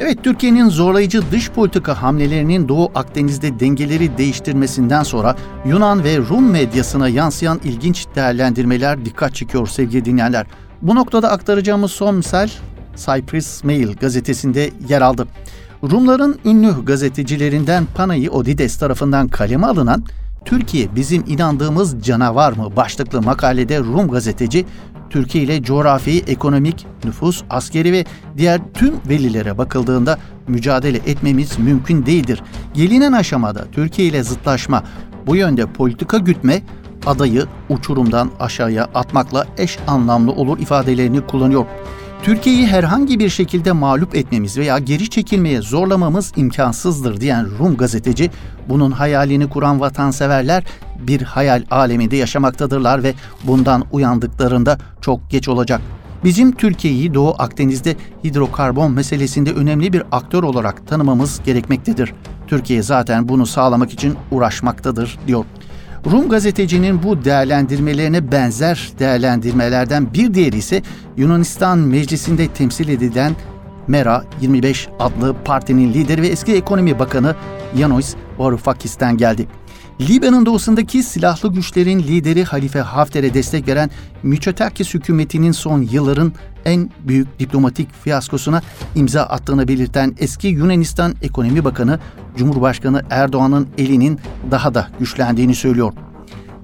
Evet, 0.06 0.24
Türkiye'nin 0.24 0.70
zorlayıcı 0.70 1.22
dış 1.32 1.50
politika 1.52 2.02
hamlelerinin 2.02 2.68
Doğu 2.68 2.92
Akdeniz'de 2.96 3.60
dengeleri 3.60 4.18
değiştirmesinden 4.18 5.04
sonra 5.04 5.36
Yunan 5.66 6.04
ve 6.04 6.18
Rum 6.18 6.52
medyasına 6.52 7.10
yansıyan 7.10 7.60
ilginç 7.64 8.06
değerlendirmeler 8.16 9.06
dikkat 9.06 9.36
çekiyor 9.36 9.68
sevgili 9.68 10.06
dinleyenler. 10.06 10.46
Bu 10.82 10.96
noktada 10.96 11.32
aktaracağımız 11.32 11.92
son 11.92 12.16
misal 12.16 12.50
Cyprus 12.96 13.64
Mail 13.64 13.94
gazetesinde 13.94 14.72
yer 14.90 15.02
aldı. 15.02 15.28
Rumların 15.84 16.40
ünlü 16.46 16.86
gazetecilerinden 16.86 17.86
Panayi 17.96 18.30
Odides 18.30 18.78
tarafından 18.78 19.28
kaleme 19.28 19.68
alınan 19.68 20.04
Türkiye 20.46 20.96
bizim 20.96 21.24
inandığımız 21.28 22.04
canavar 22.04 22.52
mı 22.52 22.76
başlıklı 22.76 23.22
makalede 23.22 23.80
Rum 23.80 24.08
gazeteci 24.08 24.66
Türkiye 25.16 25.44
ile 25.44 25.64
coğrafi, 25.64 26.24
ekonomik, 26.28 26.86
nüfus, 27.06 27.44
askeri 27.50 27.92
ve 27.92 28.06
diğer 28.38 28.62
tüm 28.74 28.94
velilere 29.10 29.58
bakıldığında 29.58 30.18
mücadele 30.48 30.98
etmemiz 30.98 31.60
mümkün 31.60 32.06
değildir. 32.06 32.44
Gelinen 32.74 33.12
aşamada 33.12 33.66
Türkiye 33.72 34.08
ile 34.08 34.24
zıtlaşma, 34.24 34.84
bu 35.28 35.36
yönde 35.36 35.66
politika 35.66 36.18
gütme 36.18 36.62
adayı 37.06 37.46
uçurumdan 37.70 38.32
aşağıya 38.40 38.84
atmakla 38.96 39.46
eş 39.58 39.80
anlamlı 39.88 40.32
olur 40.32 40.60
ifadelerini 40.60 41.22
kullanıyor. 41.22 41.66
Türkiye'yi 42.24 42.68
herhangi 42.68 43.20
bir 43.20 43.30
şekilde 43.30 43.72
mağlup 43.72 44.16
etmemiz 44.16 44.58
veya 44.58 44.80
geri 44.80 45.10
çekilmeye 45.10 45.62
zorlamamız 45.62 46.32
imkansızdır 46.36 47.22
diyen 47.22 47.48
Rum 47.60 47.78
gazeteci, 47.78 48.32
bunun 48.70 48.92
hayalini 48.92 49.50
kuran 49.50 49.80
vatanseverler 49.80 50.64
bir 51.08 51.22
hayal 51.22 51.64
aleminde 51.72 52.16
yaşamaktadırlar 52.16 53.04
ve 53.04 53.14
bundan 53.44 53.84
uyandıklarında 53.92 54.78
çok 55.02 55.30
geç 55.30 55.48
olacak. 55.48 55.82
Bizim 56.24 56.52
Türkiye'yi 56.52 57.14
Doğu 57.14 57.36
Akdeniz'de 57.38 57.96
hidrokarbon 58.24 58.92
meselesinde 58.92 59.54
önemli 59.54 59.94
bir 59.94 60.04
aktör 60.12 60.44
olarak 60.44 60.88
tanımamız 60.88 61.42
gerekmektedir. 61.46 62.14
Türkiye 62.48 62.84
zaten 62.84 63.30
bunu 63.30 63.46
sağlamak 63.46 63.94
için 63.94 64.16
uğraşmaktadır 64.32 65.20
diyor. 65.28 65.46
Rum 66.12 66.30
gazetecinin 66.30 67.04
bu 67.04 67.26
değerlendirmelerine 67.26 68.32
benzer 68.32 68.92
değerlendirmelerden 69.00 70.14
bir 70.14 70.34
diğeri 70.34 70.58
ise 70.58 70.82
Yunanistan 71.18 71.78
Meclisi'nde 71.78 72.48
temsil 72.48 72.90
edilen 72.90 73.34
Mera 73.88 74.24
25 74.42 74.88
adlı 75.00 75.36
partinin 75.46 75.94
lideri 75.94 76.22
ve 76.22 76.28
eski 76.28 76.56
ekonomi 76.56 77.00
bakanı 77.00 77.36
Yanis 77.78 78.16
Varoufakis'ten 78.38 79.18
geldi. 79.18 79.48
Libya'nın 80.02 80.46
doğusundaki 80.46 81.04
silahlı 81.04 81.54
güçlerin 81.54 82.00
lideri 82.00 82.44
Halife 82.44 82.80
Hafter'e 82.80 83.34
destek 83.34 83.68
veren 83.68 83.90
Mitsotakis 84.24 84.94
hükümetinin 84.94 85.52
son 85.52 85.82
yılların 85.82 86.34
en 86.66 86.90
büyük 87.08 87.40
diplomatik 87.40 87.94
fiyaskosuna 88.04 88.62
imza 88.96 89.24
attığını 89.24 89.68
belirten 89.68 90.16
eski 90.20 90.48
Yunanistan 90.48 91.16
Ekonomi 91.22 91.64
Bakanı 91.64 92.00
Cumhurbaşkanı 92.38 93.02
Erdoğan'ın 93.10 93.68
elinin 93.78 94.20
daha 94.52 94.74
da 94.74 94.88
güçlendiğini 95.00 95.56
söylüyor. 95.56 95.94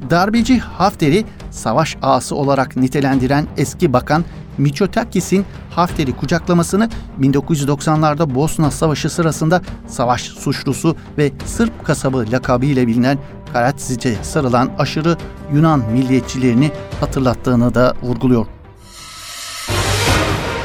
Darbeci 0.10 0.60
Hafter'i 0.60 1.26
savaş 1.52 1.98
ağası 2.02 2.36
olarak 2.36 2.76
nitelendiren 2.76 3.48
eski 3.58 3.94
bakan 3.94 4.26
Mitsotakis'in 4.62 5.46
Hafter'i 5.70 6.18
kucaklamasını 6.18 6.90
1990'larda 7.22 8.36
Bosna 8.36 8.72
Savaşı 8.72 9.10
sırasında 9.10 9.62
savaş 9.88 10.22
suçlusu 10.22 10.96
ve 11.18 11.32
Sırp 11.46 11.86
kasabı 11.86 12.26
lakabıyla 12.32 12.88
bilinen 12.88 13.18
Karadziç'e 13.54 14.16
sarılan 14.24 14.72
aşırı 14.78 15.18
Yunan 15.54 15.84
milliyetçilerini 15.94 16.72
hatırlattığını 17.00 17.76
da 17.76 17.94
vurguluyor. 18.04 18.46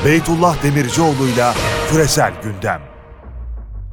Beytullah 0.04 0.62
Demircioğlu'yla 0.62 1.54
Küresel 1.90 2.32
Gündem 2.42 2.95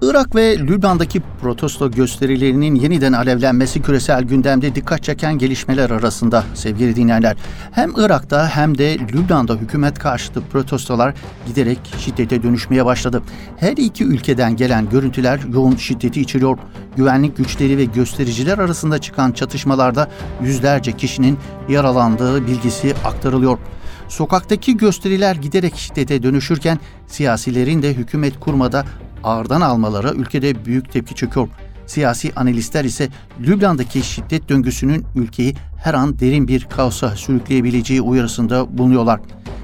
Irak 0.03 0.35
ve 0.35 0.59
Lübnan'daki 0.59 1.21
protesto 1.41 1.91
gösterilerinin 1.91 2.75
yeniden 2.75 3.13
alevlenmesi 3.13 3.81
küresel 3.81 4.23
gündemde 4.23 4.75
dikkat 4.75 5.03
çeken 5.03 5.37
gelişmeler 5.37 5.89
arasında 5.89 6.43
sevgili 6.53 6.95
dinleyenler. 6.95 7.35
Hem 7.71 7.93
Irak'ta 7.97 8.47
hem 8.47 8.77
de 8.77 8.99
Lübnan'da 8.99 9.55
hükümet 9.55 9.99
karşıtı 9.99 10.41
protestolar 10.51 11.13
giderek 11.47 11.79
şiddete 11.99 12.43
dönüşmeye 12.43 12.85
başladı. 12.85 13.21
Her 13.57 13.71
iki 13.71 14.03
ülkeden 14.03 14.55
gelen 14.55 14.89
görüntüler 14.89 15.39
yoğun 15.53 15.75
şiddeti 15.75 16.21
içeriyor. 16.21 16.57
Güvenlik 16.95 17.37
güçleri 17.37 17.77
ve 17.77 17.85
göstericiler 17.85 18.57
arasında 18.57 18.97
çıkan 18.97 19.31
çatışmalarda 19.31 20.09
yüzlerce 20.41 20.91
kişinin 20.91 21.37
yaralandığı 21.69 22.47
bilgisi 22.47 22.93
aktarılıyor. 23.05 23.57
Sokaktaki 24.09 24.77
gösteriler 24.77 25.35
giderek 25.35 25.75
şiddete 25.75 26.23
dönüşürken 26.23 26.79
siyasilerin 27.07 27.81
de 27.81 27.93
hükümet 27.93 28.39
kurmada 28.39 28.85
ağırdan 29.23 29.61
almaları 29.61 30.13
ülkede 30.15 30.65
büyük 30.65 30.91
tepki 30.91 31.15
çekiyor. 31.15 31.47
Siyasi 31.85 32.31
analistler 32.35 32.85
ise 32.85 33.09
Lübnan'daki 33.39 34.01
şiddet 34.03 34.49
döngüsünün 34.49 35.05
ülkeyi 35.15 35.55
her 35.83 35.93
an 35.93 36.19
derin 36.19 36.47
bir 36.47 36.65
kaosa 36.65 37.09
sürükleyebileceği 37.09 38.01
uyarısında 38.01 38.77
bulunuyorlar. 38.77 39.19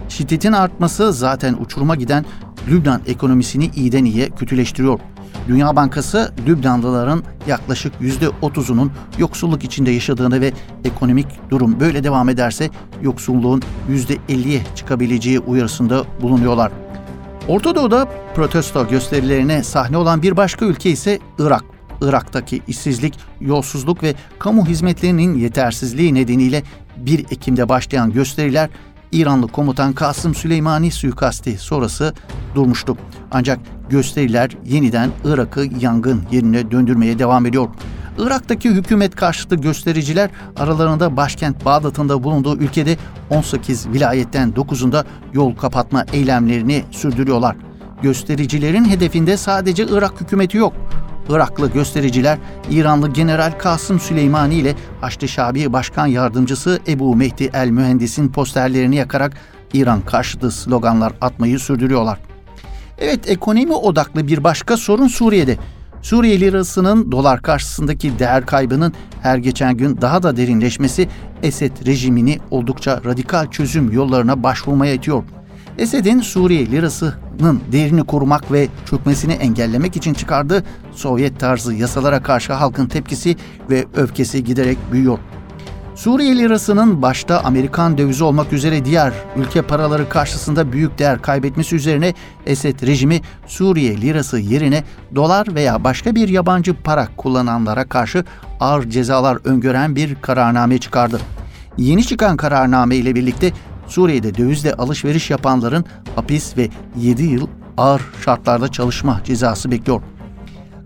Şiddetin 0.10 0.52
artması 0.52 1.14
zaten 1.14 1.54
uçuruma 1.54 1.96
giden 1.96 2.26
Lübnan 2.68 3.02
ekonomisini 3.08 3.72
iyiden 3.76 4.06
iyiye 4.06 4.30
kötüleştiriyor. 4.30 5.00
Dünya 5.48 5.76
Bankası 5.76 6.34
Lübnanlıların 6.48 7.24
yaklaşık 7.48 7.94
%30'unun 8.02 8.90
yoksulluk 9.18 9.64
içinde 9.64 9.92
yaşadığını 9.92 10.42
ve 10.42 10.54
ekonomik 10.86 11.28
durum 11.50 11.80
böyle 11.80 12.04
devam 12.04 12.30
ederse 12.30 12.70
yoksulluğun 13.02 13.62
%50'ye 13.92 14.62
çıkabileceği 14.76 15.40
uyarısında 15.40 16.04
bulunuyorlar. 16.22 16.72
Orta 17.50 17.76
Doğu'da 17.76 18.08
protesto 18.36 18.88
gösterilerine 18.88 19.64
sahne 19.64 19.98
olan 19.98 20.22
bir 20.22 20.38
başka 20.38 20.66
ülke 20.66 20.90
ise 20.90 21.20
Irak. 21.40 21.64
Irak'taki 22.02 22.62
işsizlik, 22.68 23.20
yolsuzluk 23.42 24.04
ve 24.04 24.16
kamu 24.40 24.66
hizmetlerinin 24.66 25.38
yetersizliği 25.38 26.14
nedeniyle 26.14 26.64
1 26.98 27.20
Ekim'de 27.20 27.70
başlayan 27.70 28.12
gösteriler 28.12 28.70
İranlı 29.12 29.48
komutan 29.48 29.94
Kasım 29.94 30.36
Süleymani 30.36 30.92
suikasti 30.92 31.58
sonrası 31.58 32.14
durmuştu. 32.56 32.98
Ancak 33.32 33.60
gösteriler 33.90 34.58
yeniden 34.66 35.10
Irak'ı 35.26 35.68
yangın 35.80 36.24
yerine 36.32 36.72
döndürmeye 36.72 37.20
devam 37.20 37.46
ediyor. 37.46 37.70
Irak'taki 38.20 38.70
hükümet 38.70 39.16
karşıtı 39.16 39.56
göstericiler 39.56 40.30
aralarında 40.56 41.18
başkent 41.18 41.66
Bağdat'ın 41.66 42.10
da 42.10 42.24
bulunduğu 42.24 42.58
ülkede 42.58 42.98
18 43.30 43.90
vilayetten 43.90 44.52
9'unda 44.52 45.06
yol 45.34 45.56
kapatma 45.56 46.06
eylemlerini 46.14 46.84
sürdürüyorlar. 46.92 47.56
Göstericilerin 48.02 48.86
hedefinde 48.86 49.38
sadece 49.38 49.86
Irak 49.90 50.22
hükümeti 50.22 50.58
yok. 50.58 50.74
Iraklı 51.30 51.72
göstericiler 51.72 52.38
İranlı 52.70 53.14
General 53.14 53.52
Kasım 53.60 54.00
Süleymani 54.00 54.56
ile 54.56 54.76
Haçlı 55.02 55.28
Şabi 55.28 55.74
Başkan 55.74 56.08
Yardımcısı 56.08 56.80
Ebu 56.88 57.16
Mehdi 57.16 57.50
El 57.54 57.70
Mühendis'in 57.70 58.30
posterlerini 58.30 58.96
yakarak 58.96 59.34
İran 59.74 60.02
karşıtı 60.02 60.52
sloganlar 60.52 61.14
atmayı 61.22 61.60
sürdürüyorlar. 61.60 62.20
Evet 62.98 63.30
ekonomi 63.30 63.74
odaklı 63.74 64.28
bir 64.28 64.44
başka 64.44 64.78
sorun 64.78 65.08
Suriye'de. 65.08 65.58
Suriye 66.02 66.40
lirasının 66.40 67.12
dolar 67.12 67.42
karşısındaki 67.42 68.20
değer 68.20 68.46
kaybının 68.46 68.94
her 69.22 69.38
geçen 69.38 69.78
gün 69.78 70.02
daha 70.02 70.24
da 70.24 70.38
derinleşmesi 70.38 71.10
Esed 71.44 71.72
rejimini 71.86 72.40
oldukça 72.52 73.02
radikal 73.06 73.52
çözüm 73.52 73.92
yollarına 73.92 74.44
başvurmaya 74.44 74.94
itiyor. 74.94 75.24
Esed'in 75.78 76.20
Suriye 76.20 76.72
lirasının 76.72 77.62
değerini 77.72 78.04
korumak 78.04 78.52
ve 78.52 78.68
çökmesini 78.90 79.34
engellemek 79.34 79.96
için 79.96 80.14
çıkardığı 80.14 80.64
Sovyet 80.92 81.40
tarzı 81.40 81.74
yasalara 81.74 82.24
karşı 82.24 82.54
halkın 82.54 82.86
tepkisi 82.86 83.36
ve 83.70 83.86
öfkesi 83.96 84.44
giderek 84.44 84.78
büyüyor. 84.92 85.20
Suriye 86.00 86.38
lirasının 86.38 87.02
başta 87.02 87.40
Amerikan 87.44 87.98
dövizi 87.98 88.24
olmak 88.24 88.54
üzere 88.54 88.86
diğer 88.86 89.14
ülke 89.36 89.62
paraları 89.62 90.10
karşısında 90.10 90.72
büyük 90.72 91.00
değer 91.00 91.22
kaybetmesi 91.22 91.76
üzerine 91.76 92.14
Esed 92.46 92.82
rejimi 92.88 93.22
Suriye 93.48 94.02
lirası 94.02 94.40
yerine 94.40 94.84
dolar 95.16 95.56
veya 95.56 95.84
başka 95.84 96.16
bir 96.16 96.30
yabancı 96.30 96.74
para 96.74 97.08
kullananlara 97.18 97.90
karşı 97.90 98.24
ağır 98.60 98.90
cezalar 98.90 99.38
öngören 99.44 99.96
bir 99.96 100.16
kararname 100.16 100.78
çıkardı. 100.78 101.20
Yeni 101.78 102.06
çıkan 102.06 102.38
kararname 102.38 102.96
ile 102.96 103.16
birlikte 103.16 103.52
Suriye'de 103.88 104.38
dövizle 104.38 104.74
alışveriş 104.74 105.30
yapanların 105.30 105.86
hapis 106.16 106.58
ve 106.58 106.70
7 106.98 107.24
yıl 107.24 107.48
ağır 107.78 108.02
şartlarda 108.26 108.68
çalışma 108.68 109.22
cezası 109.24 109.72
bekliyor. 109.72 110.02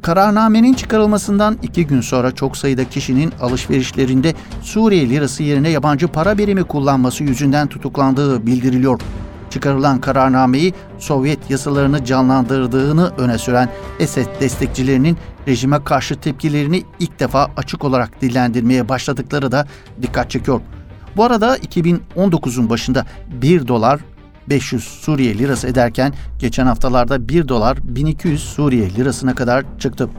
Kararnamenin 0.03 0.73
çıkarılmasından 0.73 1.57
iki 1.61 1.87
gün 1.87 2.01
sonra 2.01 2.31
çok 2.31 2.57
sayıda 2.57 2.89
kişinin 2.89 3.33
alışverişlerinde 3.41 4.33
Suriye 4.61 5.09
lirası 5.09 5.43
yerine 5.43 5.69
yabancı 5.69 6.07
para 6.07 6.37
birimi 6.37 6.63
kullanması 6.63 7.23
yüzünden 7.23 7.67
tutuklandığı 7.67 8.45
bildiriliyor. 8.45 9.01
Çıkarılan 9.49 10.01
kararnameyi 10.01 10.73
Sovyet 10.99 11.49
yasalarını 11.49 12.05
canlandırdığını 12.05 13.11
öne 13.17 13.37
süren 13.37 13.69
Esed 13.99 14.27
destekçilerinin 14.41 15.17
rejime 15.47 15.83
karşı 15.83 16.15
tepkilerini 16.15 16.83
ilk 16.99 17.19
defa 17.19 17.51
açık 17.57 17.83
olarak 17.83 18.21
dillendirmeye 18.21 18.89
başladıkları 18.89 19.51
da 19.51 19.67
dikkat 20.01 20.31
çekiyor. 20.31 20.61
Bu 21.17 21.23
arada 21.23 21.57
2019'un 21.57 22.69
başında 22.69 23.05
1 23.41 23.67
dolar 23.67 23.99
500 24.49 24.83
Suriye 24.83 25.37
lirası 25.37 25.67
ederken 25.67 26.13
geçen 26.39 26.65
haftalarda 26.65 27.29
1 27.29 27.47
dolar 27.47 27.77
1200 27.83 28.43
Suriye 28.43 28.95
lirasına 28.95 29.35
kadar 29.35 29.65
çıktı. 29.79 30.09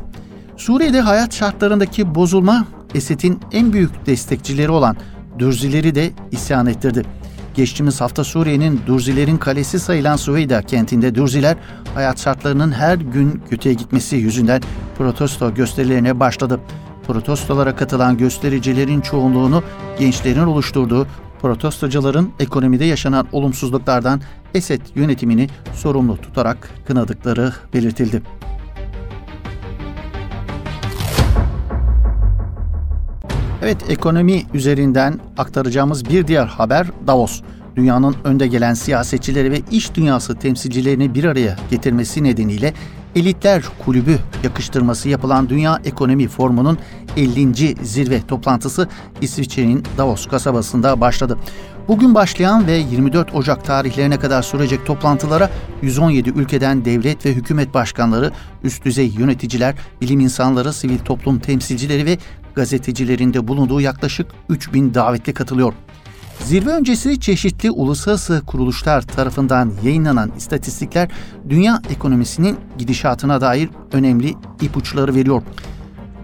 Suriye'de 0.56 1.00
hayat 1.00 1.34
şartlarındaki 1.34 2.14
bozulma 2.14 2.66
Esed'in 2.94 3.40
en 3.52 3.72
büyük 3.72 4.06
destekçileri 4.06 4.70
olan 4.70 4.96
Dürzileri 5.38 5.94
de 5.94 6.10
isyan 6.32 6.66
ettirdi. 6.66 7.02
Geçtiğimiz 7.54 8.00
hafta 8.00 8.24
Suriye'nin 8.24 8.80
Dürzilerin 8.86 9.36
kalesi 9.36 9.80
sayılan 9.80 10.16
Süveyda 10.16 10.62
kentinde 10.62 11.14
Dürziler 11.14 11.56
hayat 11.94 12.20
şartlarının 12.20 12.72
her 12.72 12.96
gün 12.96 13.42
kötüye 13.50 13.74
gitmesi 13.74 14.16
yüzünden 14.16 14.62
protesto 14.98 15.54
gösterilerine 15.54 16.20
başladı. 16.20 16.60
Protestolara 17.06 17.76
katılan 17.76 18.18
göstericilerin 18.18 19.00
çoğunluğunu 19.00 19.62
gençlerin 19.98 20.46
oluşturduğu 20.46 21.06
protestocuların 21.44 22.32
ekonomide 22.40 22.84
yaşanan 22.84 23.26
olumsuzluklardan 23.32 24.20
Esed 24.54 24.80
yönetimini 24.94 25.48
sorumlu 25.74 26.16
tutarak 26.16 26.70
kınadıkları 26.86 27.52
belirtildi. 27.74 28.22
Evet 33.62 33.90
ekonomi 33.90 34.42
üzerinden 34.54 35.20
aktaracağımız 35.38 36.08
bir 36.10 36.26
diğer 36.26 36.46
haber 36.46 36.86
Davos. 37.06 37.42
Dünyanın 37.76 38.16
önde 38.24 38.46
gelen 38.46 38.74
siyasetçileri 38.74 39.50
ve 39.50 39.60
iş 39.70 39.94
dünyası 39.94 40.34
temsilcilerini 40.34 41.14
bir 41.14 41.24
araya 41.24 41.56
getirmesi 41.70 42.24
nedeniyle 42.24 42.74
Elitler 43.16 43.64
Kulübü 43.84 44.18
yakıştırması 44.44 45.08
yapılan 45.08 45.48
Dünya 45.48 45.80
Ekonomi 45.84 46.28
Forumu'nun 46.28 46.78
50. 47.16 47.86
zirve 47.86 48.20
toplantısı 48.26 48.88
İsviçre'nin 49.20 49.84
Davos 49.98 50.26
kasabasında 50.26 51.00
başladı. 51.00 51.38
Bugün 51.88 52.14
başlayan 52.14 52.66
ve 52.66 52.72
24 52.72 53.34
Ocak 53.34 53.64
tarihlerine 53.64 54.18
kadar 54.18 54.42
sürecek 54.42 54.86
toplantılara 54.86 55.50
117 55.82 56.30
ülkeden 56.30 56.84
devlet 56.84 57.26
ve 57.26 57.32
hükümet 57.32 57.74
başkanları, 57.74 58.32
üst 58.62 58.84
düzey 58.84 59.08
yöneticiler, 59.08 59.74
bilim 60.00 60.20
insanları, 60.20 60.72
sivil 60.72 60.98
toplum 60.98 61.38
temsilcileri 61.38 62.06
ve 62.06 62.18
gazetecilerin 62.54 63.34
de 63.34 63.48
bulunduğu 63.48 63.80
yaklaşık 63.80 64.26
3000 64.48 64.94
davetli 64.94 65.34
katılıyor. 65.34 65.72
Zirve 66.40 66.70
öncesi 66.70 67.20
çeşitli 67.20 67.70
uluslararası 67.70 68.42
kuruluşlar 68.46 69.02
tarafından 69.02 69.72
yayınlanan 69.84 70.32
istatistikler 70.36 71.08
dünya 71.48 71.82
ekonomisinin 71.90 72.56
gidişatına 72.78 73.40
dair 73.40 73.68
önemli 73.92 74.34
ipuçları 74.60 75.14
veriyor. 75.14 75.42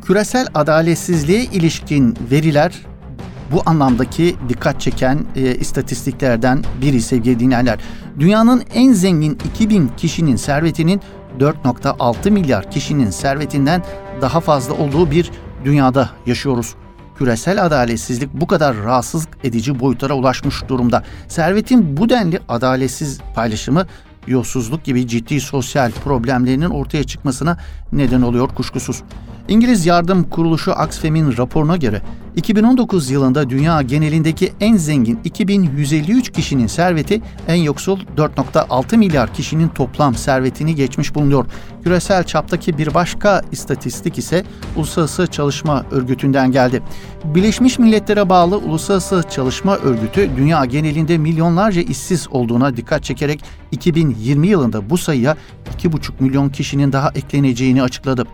Küresel 0.05 0.47
adaletsizliğe 0.55 1.45
ilişkin 1.45 2.17
veriler 2.31 2.73
bu 3.53 3.63
anlamdaki 3.67 4.37
dikkat 4.49 4.81
çeken 4.81 5.19
e, 5.37 5.55
istatistiklerden 5.55 6.65
biri 6.83 7.01
sevgili 7.01 7.41
dinleyenler. 7.41 7.79
Dünyanın 8.19 8.63
en 8.75 8.93
zengin 8.93 9.39
2000 9.55 9.91
kişinin 9.97 10.37
servetinin 10.37 11.01
4.6 11.39 12.31
milyar 12.31 12.71
kişinin 12.71 13.11
servetinden 13.11 13.85
daha 14.21 14.41
fazla 14.41 14.75
olduğu 14.75 15.11
bir 15.11 15.31
dünyada 15.65 16.11
yaşıyoruz 16.27 16.75
küresel 17.21 17.67
adaletsizlik 17.67 18.35
bu 18.35 18.47
kadar 18.47 18.77
rahatsız 18.77 19.29
edici 19.45 19.81
boyutlara 19.81 20.15
ulaşmış 20.15 20.69
durumda. 20.69 21.03
Servetin 21.29 21.97
bu 21.97 22.09
denli 22.09 22.41
adaletsiz 22.49 23.21
paylaşımı 23.35 23.87
yolsuzluk 24.27 24.85
gibi 24.85 25.09
ciddi 25.09 25.41
sosyal 25.41 25.91
problemlerinin 25.91 26.71
ortaya 26.71 27.05
çıkmasına 27.05 27.59
neden 27.93 28.23
oluyor 28.23 28.49
kuşkusuz. 28.49 29.03
İngiliz 29.51 29.87
yardım 29.87 30.23
kuruluşu 30.23 30.73
Oxfam'in 30.73 31.37
raporuna 31.37 31.77
göre 31.77 32.03
2019 32.37 33.11
yılında 33.11 33.51
dünya 33.51 33.83
genelindeki 33.83 34.53
en 34.61 34.77
zengin 34.77 35.21
2153 35.25 36.33
kişinin 36.33 36.67
serveti 36.67 37.23
en 37.49 37.55
yoksul 37.55 38.01
4.6 38.17 38.97
milyar 38.97 39.35
kişinin 39.35 39.69
toplam 39.69 40.15
servetini 40.15 40.75
geçmiş 40.75 41.15
bulunuyor. 41.15 41.47
Küresel 41.85 42.25
çaptaki 42.25 42.79
bir 42.79 42.95
başka 42.95 43.43
istatistik 43.53 44.19
ise 44.19 44.45
Uluslararası 44.77 45.27
Çalışma 45.27 45.85
Örgütü'nden 45.91 46.53
geldi. 46.53 46.83
Birleşmiş 47.25 47.79
Milletler'e 47.79 48.29
bağlı 48.29 48.59
Uluslararası 48.59 49.25
Çalışma 49.31 49.77
Örgütü 49.77 50.31
dünya 50.37 50.65
genelinde 50.65 51.19
milyonlarca 51.19 51.83
işsiz 51.83 52.29
olduğuna 52.31 52.77
dikkat 52.77 53.05
çekerek 53.05 53.45
2020 53.73 54.49
yılında 54.49 54.91
bu 54.91 54.99
sayıya 54.99 55.37
2,5 55.79 56.13
milyon 56.21 56.49
kişinin 56.49 56.93
daha 56.93 57.11
ekleneceğini 57.15 57.83
açıkladı. 57.83 58.27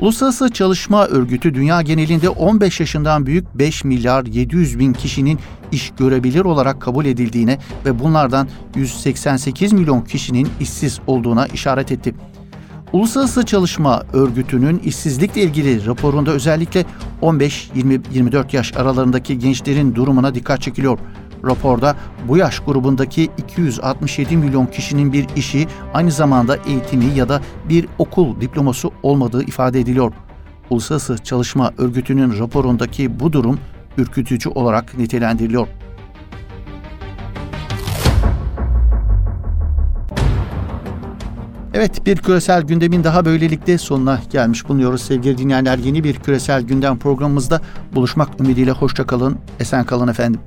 Uluslararası 0.00 0.50
Çalışma 0.50 1.06
Örgütü 1.06 1.54
dünya 1.54 1.82
genelinde 1.82 2.28
15 2.28 2.80
yaşından 2.80 3.26
büyük 3.26 3.58
5 3.58 3.84
milyar 3.84 4.26
700 4.26 4.78
bin 4.78 4.92
kişinin 4.92 5.38
iş 5.72 5.92
görebilir 5.98 6.40
olarak 6.40 6.82
kabul 6.82 7.04
edildiğine 7.04 7.58
ve 7.84 7.98
bunlardan 7.98 8.48
188 8.74 9.72
milyon 9.72 10.00
kişinin 10.00 10.48
işsiz 10.60 11.00
olduğuna 11.06 11.46
işaret 11.46 11.92
etti. 11.92 12.14
Uluslararası 12.92 13.46
Çalışma 13.46 14.02
Örgütü'nün 14.12 14.78
işsizlikle 14.78 15.42
ilgili 15.42 15.86
raporunda 15.86 16.30
özellikle 16.30 16.84
15-24 17.22 18.56
yaş 18.56 18.76
aralarındaki 18.76 19.38
gençlerin 19.38 19.94
durumuna 19.94 20.34
dikkat 20.34 20.62
çekiliyor. 20.62 20.98
Raporda 21.44 21.96
bu 22.28 22.36
yaş 22.36 22.60
grubundaki 22.60 23.30
267 23.38 24.36
milyon 24.36 24.66
kişinin 24.66 25.12
bir 25.12 25.26
işi 25.36 25.66
aynı 25.94 26.10
zamanda 26.10 26.56
eğitimi 26.56 27.04
ya 27.04 27.28
da 27.28 27.40
bir 27.68 27.88
okul 27.98 28.40
diploması 28.40 28.90
olmadığı 29.02 29.42
ifade 29.42 29.80
ediliyor. 29.80 30.12
Uluslararası 30.70 31.18
Çalışma 31.18 31.72
Örgütü'nün 31.78 32.38
raporundaki 32.38 33.20
bu 33.20 33.32
durum 33.32 33.58
ürkütücü 33.98 34.48
olarak 34.48 34.98
nitelendiriliyor. 34.98 35.68
Evet 41.76 42.06
bir 42.06 42.16
küresel 42.16 42.62
gündemin 42.62 43.04
daha 43.04 43.24
böylelikle 43.24 43.78
sonuna 43.78 44.20
gelmiş 44.32 44.68
bulunuyoruz 44.68 45.02
sevgili 45.02 45.38
dinleyenler. 45.38 45.78
Yeni 45.78 46.04
bir 46.04 46.14
küresel 46.14 46.62
gündem 46.62 46.98
programımızda 46.98 47.60
buluşmak 47.92 48.40
ümidiyle 48.40 48.70
hoşça 48.70 49.06
kalın, 49.06 49.38
esen 49.60 49.84
kalın 49.84 50.08
efendim. 50.08 50.40